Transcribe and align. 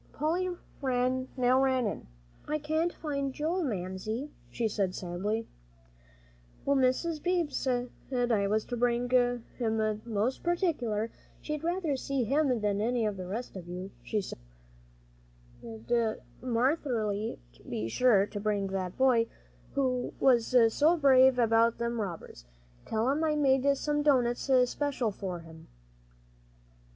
Polly 0.13 0.49
now 1.37 1.61
ran 1.61 1.85
in. 1.85 2.07
"I 2.47 2.57
can't 2.57 2.91
find 2.91 3.31
Joel, 3.31 3.61
Mamsie," 3.63 4.31
she 4.49 4.67
said 4.67 4.95
sadly. 4.95 5.45
"Well, 6.65 6.75
Mis' 6.75 7.19
Beebe 7.19 7.51
said 7.51 7.91
I 8.11 8.47
was 8.47 8.65
to 8.65 8.75
bring 8.77 9.07
him 9.11 9.45
most 10.03 10.41
partic'ler; 10.41 11.11
she'd 11.39 11.63
rather 11.63 11.95
see 11.95 12.23
him 12.23 12.61
than 12.61 12.81
any 12.81 13.05
of 13.05 13.15
the 13.15 13.27
rest 13.27 13.55
o' 13.55 13.59
you. 13.59 13.91
She 14.01 14.21
said, 14.21 14.39
'Marinthy, 16.41 17.37
be 17.69 17.87
sure 17.87 18.25
to 18.25 18.39
bring 18.39 18.67
that 18.69 18.97
boy 18.97 19.27
who 19.75 20.15
was 20.19 20.55
so 20.73 20.97
brave 20.97 21.37
about 21.37 21.77
them 21.77 22.01
robbers. 22.01 22.45
Tell 22.87 23.07
him 23.11 23.23
I've 23.23 23.37
made 23.37 23.71
some 23.77 24.01
doughnuts 24.01 24.49
special 24.67 25.11
for 25.11 25.41
him.'" 25.41 25.67